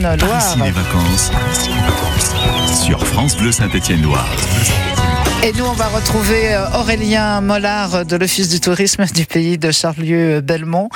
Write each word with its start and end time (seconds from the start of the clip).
Ici 0.00 0.60
les 0.62 0.70
vacances 0.70 1.32
sur 2.84 3.04
France 3.04 3.36
Bleu 3.36 3.50
Saint-Étienne-Loire. 3.50 4.28
Et 5.42 5.52
nous, 5.54 5.64
on 5.64 5.72
va 5.72 5.88
retrouver 5.88 6.54
euh, 6.54 6.70
Aurélien 6.78 7.40
Mollard 7.40 8.04
de 8.06 8.14
l'Office 8.14 8.48
du 8.48 8.60
tourisme 8.60 9.04
du 9.06 9.26
pays 9.26 9.58
de 9.58 9.72
Charlieu-Belmont. 9.72 10.88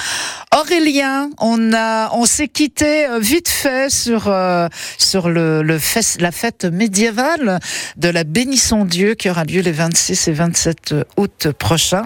Aurélien, 0.57 1.31
on 1.41 1.73
a, 1.75 2.11
on 2.15 2.25
s'est 2.27 2.47
quitté 2.47 3.07
euh, 3.09 3.19
vite 3.19 3.49
fait 3.49 3.91
sur 3.91 4.29
euh, 4.29 4.69
sur 4.99 5.29
le, 5.29 5.63
le 5.65 5.81
fest- 5.81 6.21
la 6.21 6.31
fête 6.31 6.65
médiévale 6.65 7.59
de 7.97 8.09
la 8.09 8.23
Bénisson 8.23 8.85
Dieu 8.85 9.15
qui 9.17 9.29
aura 9.29 9.43
lieu 9.43 9.63
les 9.63 9.73
26 9.73 10.29
et 10.29 10.33
27 10.33 10.95
août 11.17 11.49
prochains. 11.59 12.05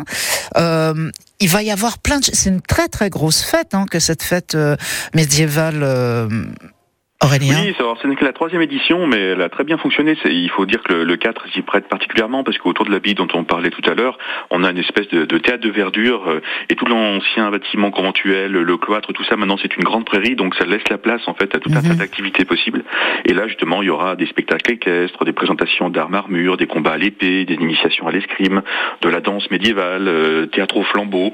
Euh, 0.56 1.10
il 1.40 1.50
va 1.50 1.62
y 1.62 1.70
avoir 1.70 1.98
plein 1.98 2.20
de, 2.20 2.24
c'est 2.32 2.48
une 2.48 2.62
très 2.62 2.88
très 2.88 3.10
grosse 3.10 3.42
fête 3.42 3.74
hein, 3.74 3.84
que 3.90 3.98
cette 4.00 4.22
fête 4.22 4.54
euh, 4.54 4.76
médiévale. 5.14 5.82
Aurélien. 7.24 7.54
Oui, 7.64 7.74
c'est- 7.76 8.14
que 8.16 8.24
la 8.24 8.32
troisième 8.32 8.62
édition, 8.62 9.06
mais 9.06 9.18
elle 9.20 9.42
a 9.42 9.48
très 9.48 9.64
bien 9.64 9.76
fonctionné. 9.78 10.16
Il 10.26 10.48
faut 10.50 10.64
dire 10.64 10.82
que 10.82 10.92
le, 10.92 11.04
le 11.04 11.16
4 11.16 11.48
s'y 11.52 11.60
prête 11.62 11.86
particulièrement 11.88 12.44
parce 12.44 12.56
qu'autour 12.58 12.86
de 12.86 12.90
l'abbaye 12.92 13.14
dont 13.14 13.26
on 13.34 13.44
parlait 13.44 13.68
tout 13.70 13.82
à 13.90 13.94
l'heure, 13.94 14.16
on 14.50 14.62
a 14.64 14.70
une 14.70 14.78
espèce 14.78 15.08
de, 15.08 15.24
de 15.24 15.38
théâtre 15.38 15.62
de 15.64 15.70
verdure 15.70 16.28
euh, 16.28 16.40
et 16.70 16.76
tout 16.76 16.86
l'ancien 16.86 17.50
bâtiment 17.50 17.90
conventuel, 17.90 18.52
le 18.52 18.76
cloître, 18.76 19.12
tout 19.12 19.24
ça 19.24 19.36
maintenant 19.36 19.56
c'est 19.60 19.76
une 19.76 19.82
grande 19.84 20.04
prairie, 20.06 20.34
donc 20.36 20.54
ça 20.54 20.64
laisse 20.64 20.88
la 20.88 20.98
place 20.98 21.20
en 21.26 21.34
fait 21.34 21.54
à 21.54 21.58
tout 21.58 21.70
un 21.74 21.80
Mhm. 21.82 21.88
tas 21.88 21.94
d'activités 21.94 22.44
possibles. 22.44 22.84
Et 23.26 23.34
là 23.34 23.46
justement, 23.48 23.82
il 23.82 23.86
y 23.86 23.90
aura 23.90 24.14
des 24.16 24.26
spectacles 24.26 24.72
équestres, 24.72 25.24
des 25.24 25.32
présentations 25.32 25.90
d'armes 25.90 26.14
armures, 26.14 26.56
des 26.56 26.66
combats 26.66 26.92
à 26.92 26.96
l'épée, 26.98 27.44
des 27.44 27.54
initiations 27.54 28.06
à 28.06 28.12
l'escrime, 28.12 28.62
de 29.02 29.08
la 29.08 29.20
danse 29.20 29.50
médiévale, 29.50 30.06
euh, 30.08 30.46
théâtre 30.46 30.76
au 30.78 30.84
flambeau. 30.84 31.32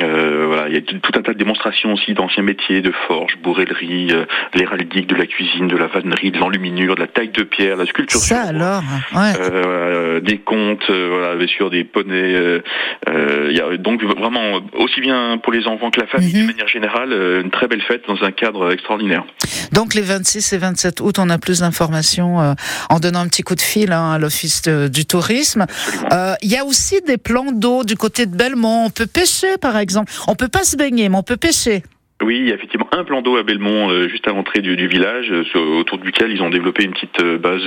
Euh, 0.00 0.44
voilà, 0.46 0.68
il 0.68 0.74
y 0.74 0.78
a 0.78 0.80
tout 0.80 0.96
un 1.14 1.22
tas 1.22 1.32
de 1.34 1.38
démonstrations 1.38 1.92
aussi 1.92 2.14
d'anciens 2.14 2.42
métiers, 2.42 2.80
de 2.80 2.92
forge, 3.06 3.36
bourrellerie, 3.42 4.12
l'héraldique, 4.54 5.06
de 5.16 5.20
la 5.20 5.26
cuisine, 5.26 5.66
de 5.68 5.76
la 5.76 5.86
vannerie, 5.86 6.30
de 6.30 6.38
l'enluminure, 6.38 6.94
de 6.94 7.00
la 7.00 7.06
taille 7.06 7.30
de 7.30 7.42
pierre, 7.42 7.76
la 7.76 7.86
sculpture. 7.86 8.20
Ça 8.20 8.42
sur 8.42 8.48
alors, 8.48 8.82
ouais. 9.14 9.32
Euh, 9.40 10.20
des 10.20 10.38
contes, 10.38 10.88
euh, 10.90 11.08
voilà, 11.10 11.46
sûr 11.46 11.70
des 11.70 11.84
poneys. 11.84 12.34
euh, 12.34 12.60
euh, 13.08 13.46
il 13.50 13.56
y 13.56 13.60
a 13.60 13.76
donc 13.76 14.02
vraiment 14.02 14.60
aussi 14.78 15.00
bien 15.00 15.38
pour 15.42 15.52
les 15.52 15.66
enfants 15.66 15.90
que 15.90 16.00
la 16.00 16.06
famille, 16.06 16.34
Mhm. 16.34 16.42
de 16.42 16.46
manière 16.52 16.68
générale, 16.68 17.12
euh, 17.12 17.42
une 17.42 17.50
très 17.50 17.66
belle 17.68 17.82
fête 17.82 18.02
dans 18.08 18.22
un 18.24 18.30
cadre 18.32 18.72
extraordinaire. 18.72 19.24
Donc 19.72 19.94
les 19.94 20.02
26 20.02 20.52
et 20.52 20.58
27 20.58 21.00
août, 21.00 21.18
on 21.18 21.30
a 21.30 21.38
plus 21.38 21.60
d'informations 21.60 22.40
euh, 22.40 22.52
en 22.90 22.98
donnant 23.00 23.20
un 23.20 23.28
petit 23.28 23.42
coup 23.42 23.54
de 23.54 23.60
fil 23.60 23.92
hein, 23.92 24.12
à 24.12 24.18
l'Office 24.18 24.62
du 24.62 25.06
tourisme. 25.06 25.66
Euh, 26.12 26.34
Il 26.42 26.50
y 26.50 26.56
a 26.56 26.64
aussi 26.64 27.00
des 27.06 27.16
plans 27.18 27.52
d'eau 27.52 27.84
du 27.84 27.96
côté 27.96 28.26
de 28.26 28.36
Belmont. 28.36 28.84
On 28.86 28.90
peut 28.90 29.06
pêcher, 29.06 29.56
par 29.60 29.76
exemple. 29.78 30.12
On 30.26 30.34
peut 30.34 30.48
pas 30.48 30.64
se 30.64 30.76
baigner, 30.76 31.08
mais 31.08 31.16
on 31.16 31.22
peut 31.22 31.36
pêcher. 31.36 31.82
Oui, 32.22 32.38
il 32.38 32.48
y 32.48 32.50
a 32.50 32.54
effectivement 32.54 32.88
un 32.92 33.04
plan 33.04 33.20
d'eau 33.20 33.36
à 33.36 33.42
Belmont, 33.42 33.90
euh, 33.90 34.08
juste 34.08 34.26
à 34.26 34.30
l'entrée 34.30 34.62
du, 34.62 34.74
du 34.74 34.86
village, 34.86 35.30
euh, 35.30 35.78
autour 35.78 35.98
duquel 35.98 36.32
ils 36.32 36.42
ont 36.42 36.48
développé 36.48 36.84
une 36.84 36.92
petite 36.92 37.22
euh, 37.22 37.36
base 37.36 37.62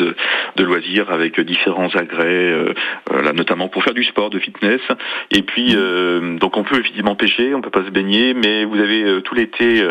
de 0.56 0.64
loisirs 0.64 1.12
avec 1.12 1.40
différents 1.40 1.90
agrès, 1.90 2.26
euh, 2.26 2.74
là, 3.12 3.32
notamment 3.32 3.68
pour 3.68 3.84
faire 3.84 3.94
du 3.94 4.04
sport, 4.04 4.32
de 4.32 4.40
fitness. 4.40 4.82
Et 5.30 5.44
puis, 5.44 5.76
euh, 5.76 6.40
donc 6.40 6.58
on 6.58 6.64
peut 6.64 6.80
effectivement 6.80 7.16
pêcher, 7.16 7.54
on 7.54 7.62
peut 7.62 7.70
pas 7.70 7.86
se 7.86 7.92
baigner, 7.92 8.34
mais 8.34 8.66
vous 8.66 8.80
avez 8.80 9.22
tout 9.22 9.36
l'été 9.36 9.84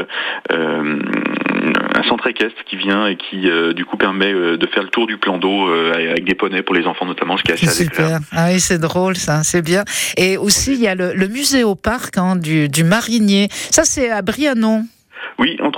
un 1.94 2.02
centre 2.08 2.26
équestre 2.26 2.62
qui 2.68 2.76
vient 2.76 3.06
et 3.06 3.16
qui 3.16 3.48
euh, 3.48 3.72
du 3.72 3.84
coup 3.84 3.96
permet 3.96 4.32
euh, 4.32 4.56
de 4.56 4.66
faire 4.66 4.82
le 4.82 4.88
tour 4.88 5.06
du 5.06 5.16
plan 5.18 5.38
d'eau 5.38 5.68
euh, 5.68 5.92
avec 6.10 6.24
des 6.24 6.34
poneys 6.34 6.62
pour 6.62 6.74
les 6.74 6.86
enfants 6.86 7.06
notamment, 7.06 7.36
ce 7.36 7.42
qui 7.42 7.50
est 7.50 7.54
assez 7.54 7.66
C'est 7.66 7.86
agréable. 7.90 8.24
super. 8.24 8.38
Ah 8.38 8.48
oui, 8.50 8.60
c'est 8.60 8.78
drôle, 8.78 9.16
ça. 9.16 9.42
C'est 9.42 9.62
bien. 9.62 9.84
Et 10.16 10.36
aussi, 10.36 10.74
il 10.74 10.80
y 10.80 10.86
a 10.88 10.94
le, 10.94 11.12
le 11.14 11.28
musée 11.28 11.64
au 11.64 11.74
parc 11.74 12.18
hein, 12.18 12.36
du, 12.36 12.68
du 12.68 12.84
Marinier. 12.84 13.48
Ça, 13.70 13.84
c'est 13.84 14.10
à 14.10 14.22
Brianon. 14.22 14.86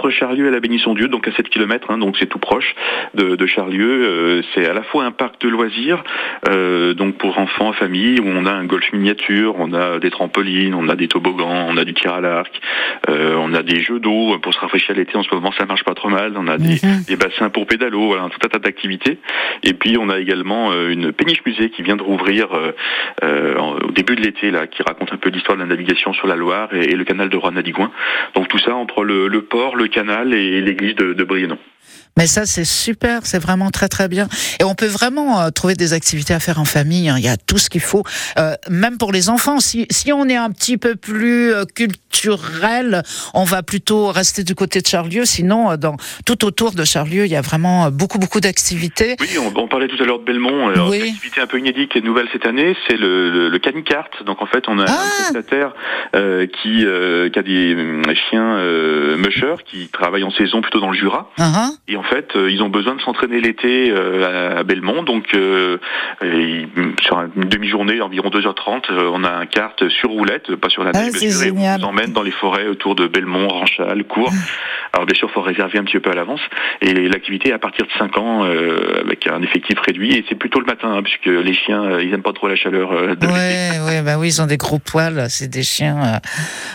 Entre 0.00 0.08
Charlieu 0.08 0.46
et 0.46 0.50
la 0.50 0.60
Bénisson-Dieu, 0.60 1.08
donc 1.08 1.28
à 1.28 1.32
7 1.32 1.50
km, 1.50 1.94
donc 1.98 2.16
c'est 2.18 2.24
tout 2.24 2.38
proche 2.38 2.74
de, 3.12 3.36
de 3.36 3.46
Charlieu. 3.46 3.84
Euh, 4.02 4.42
c'est 4.54 4.66
à 4.66 4.72
la 4.72 4.82
fois 4.82 5.04
un 5.04 5.10
parc 5.10 5.38
de 5.42 5.48
loisirs, 5.50 6.02
euh, 6.48 6.94
donc 6.94 7.18
pour 7.18 7.36
enfants, 7.38 7.74
famille, 7.74 8.18
où 8.18 8.24
on 8.26 8.46
a 8.46 8.50
un 8.50 8.64
golf 8.64 8.90
miniature, 8.94 9.56
on 9.58 9.74
a 9.74 9.98
des 9.98 10.08
trampolines, 10.10 10.72
on 10.74 10.88
a 10.88 10.94
des 10.96 11.06
toboggans, 11.06 11.66
on 11.68 11.76
a 11.76 11.84
du 11.84 11.92
tir 11.92 12.14
à 12.14 12.22
l'arc, 12.22 12.50
euh, 13.10 13.34
on 13.38 13.52
a 13.52 13.62
des 13.62 13.82
jeux 13.82 14.00
d'eau 14.00 14.38
pour 14.38 14.54
se 14.54 14.60
rafraîchir 14.60 14.94
l'été. 14.96 15.18
En 15.18 15.22
ce 15.22 15.34
moment, 15.34 15.52
ça 15.52 15.66
marche 15.66 15.84
pas 15.84 15.92
trop 15.92 16.08
mal. 16.08 16.32
On 16.38 16.48
a 16.48 16.56
des, 16.56 16.76
Mhm. 16.82 17.04
des 17.06 17.16
bassins 17.16 17.50
pour 17.50 17.66
pédalo, 17.66 18.06
voilà, 18.06 18.22
tout 18.30 18.38
un 18.42 18.48
tas 18.48 18.58
d'activités. 18.58 19.18
Et 19.64 19.74
puis 19.74 19.98
on 19.98 20.08
a 20.08 20.18
également 20.18 20.72
une 20.88 21.12
péniche 21.12 21.44
musée 21.44 21.68
qui 21.68 21.82
vient 21.82 21.96
de 21.96 22.02
rouvrir 22.02 22.48
au 23.22 23.90
début 23.92 24.16
de 24.16 24.22
l'été, 24.22 24.50
là, 24.50 24.66
qui 24.66 24.82
raconte 24.82 25.12
un 25.12 25.18
peu 25.18 25.28
l'histoire 25.28 25.58
de 25.58 25.62
la 25.62 25.68
navigation 25.68 26.14
sur 26.14 26.26
la 26.26 26.36
Loire 26.36 26.70
et, 26.72 26.84
et 26.92 26.96
le 26.96 27.04
canal 27.04 27.28
de 27.28 27.36
Rouen-Nadigouin. 27.36 27.90
Donc 28.34 28.48
tout 28.48 28.58
ça 28.58 28.74
entre 28.74 29.04
le, 29.04 29.28
le 29.28 29.42
port, 29.42 29.76
le 29.76 29.89
canal 29.90 30.32
et 30.34 30.60
l'église 30.60 30.94
de, 30.94 31.24
Briennon. 31.24 31.58
Mais 32.16 32.26
ça, 32.26 32.44
c'est 32.46 32.64
super, 32.64 33.20
c'est 33.24 33.38
vraiment 33.38 33.70
très 33.70 33.88
très 33.88 34.08
bien. 34.08 34.28
Et 34.60 34.64
on 34.64 34.74
peut 34.74 34.86
vraiment 34.86 35.40
euh, 35.40 35.50
trouver 35.50 35.74
des 35.74 35.92
activités 35.92 36.34
à 36.34 36.40
faire 36.40 36.58
en 36.60 36.64
famille. 36.64 37.08
hein. 37.08 37.16
Il 37.18 37.24
y 37.24 37.28
a 37.28 37.36
tout 37.36 37.58
ce 37.58 37.70
qu'il 37.70 37.80
faut, 37.80 38.02
Euh, 38.38 38.54
même 38.68 38.98
pour 38.98 39.12
les 39.12 39.28
enfants. 39.28 39.60
Si, 39.60 39.86
si 39.90 40.12
on 40.12 40.28
est 40.28 40.36
un 40.36 40.50
petit 40.50 40.76
peu 40.76 40.96
plus 40.96 41.52
euh, 41.52 41.64
culturel, 41.64 43.02
on 43.34 43.44
va 43.44 43.62
plutôt 43.62 44.08
rester 44.08 44.44
du 44.44 44.54
côté 44.54 44.80
de 44.80 44.86
Charlieu. 44.86 45.24
Sinon, 45.24 45.70
euh, 45.72 45.76
dans, 45.76 45.96
tout 46.26 46.44
autour 46.44 46.72
de 46.72 46.84
Charlieu, 46.84 47.24
il 47.26 47.30
y 47.30 47.36
a 47.36 47.40
vraiment 47.40 47.86
euh, 47.86 47.90
beaucoup 47.90 48.18
beaucoup 48.18 48.40
d'activités. 48.40 49.16
Oui, 49.20 49.38
on, 49.38 49.56
on 49.58 49.68
parlait 49.68 49.88
tout 49.88 50.00
à 50.02 50.06
l'heure 50.06 50.18
de 50.20 50.24
Belmont. 50.24 50.68
Alors, 50.68 50.88
Oui. 50.90 50.98
Une 50.98 51.04
activité 51.14 51.40
un 51.40 51.46
peu 51.46 51.58
inédite 51.58 51.94
et 51.96 52.00
nouvelle 52.02 52.26
cette 52.32 52.46
année, 52.46 52.76
c'est 52.88 52.96
le, 52.96 53.30
le, 53.30 53.48
le 53.48 53.58
canicart. 53.58 54.08
Donc 54.26 54.42
en 54.42 54.46
fait, 54.46 54.64
on 54.68 54.78
a 54.78 54.84
Ah. 54.88 54.92
un 54.92 55.22
prestataire 55.32 55.72
euh, 56.16 56.46
qui, 56.46 56.84
euh, 56.84 57.30
qui 57.30 57.38
a 57.38 57.42
des 57.42 57.74
euh, 57.74 58.14
chiens 58.28 58.56
euh, 58.56 59.16
mushers 59.16 59.62
qui 59.64 59.88
travaillent 59.88 60.24
en 60.24 60.30
saison 60.32 60.60
plutôt 60.60 60.80
dans 60.80 60.90
le 60.90 60.96
Jura. 60.98 61.30
Hein 61.38 61.72
Et 61.88 61.96
en 62.00 62.02
fait, 62.02 62.34
euh, 62.34 62.50
ils 62.50 62.62
ont 62.62 62.70
besoin 62.70 62.94
de 62.94 63.00
s'entraîner 63.02 63.40
l'été 63.40 63.90
euh, 63.90 64.58
à, 64.58 64.62
Belmont. 64.64 65.02
Donc, 65.02 65.34
euh, 65.34 65.76
et, 66.24 66.66
sur 67.02 67.20
une 67.36 67.44
demi-journée, 67.44 68.00
environ 68.00 68.30
2h30, 68.30 68.90
euh, 68.90 69.10
on 69.12 69.22
a 69.22 69.30
un 69.30 69.44
kart 69.44 69.86
sur 69.90 70.08
roulette, 70.08 70.56
pas 70.56 70.70
sur 70.70 70.82
la 70.82 70.92
Ah, 70.94 71.02
neige, 71.02 71.22
et 71.22 71.50
on 71.50 71.76
vous 71.76 71.84
emmène 71.84 72.12
dans 72.12 72.22
les 72.22 72.30
forêts 72.30 72.68
autour 72.68 72.94
de 72.94 73.06
Belmont, 73.06 73.48
Ranchal, 73.48 74.02
Cours. 74.04 74.32
Alors 74.92 75.06
bien 75.06 75.14
sûr, 75.14 75.28
il 75.30 75.32
faut 75.34 75.42
réserver 75.42 75.78
un 75.78 75.84
petit 75.84 75.98
peu 76.00 76.10
à 76.10 76.14
l'avance. 76.14 76.40
Et 76.82 76.92
l'activité 77.08 77.52
à 77.52 77.58
partir 77.58 77.86
de 77.86 77.90
5 77.98 78.16
ans, 78.18 78.44
euh, 78.44 79.02
avec 79.04 79.26
un 79.28 79.40
effectif 79.42 79.78
réduit. 79.86 80.14
Et 80.14 80.24
c'est 80.28 80.34
plutôt 80.34 80.58
le 80.60 80.66
matin, 80.66 80.92
hein, 80.92 81.02
puisque 81.02 81.26
les 81.26 81.54
chiens, 81.54 81.82
euh, 81.84 82.02
ils 82.02 82.12
aiment 82.12 82.22
pas 82.22 82.32
trop 82.32 82.48
la 82.48 82.56
chaleur 82.56 82.90
euh, 82.92 83.14
de 83.14 83.26
l'été. 83.26 83.26
Ouais, 83.32 83.70
ouais, 83.86 84.02
bah 84.02 84.18
oui, 84.18 84.28
ils 84.28 84.42
ont 84.42 84.46
des 84.46 84.56
gros 84.56 84.78
poils. 84.78 85.26
C'est 85.30 85.48
des 85.48 85.62
chiens, 85.62 86.20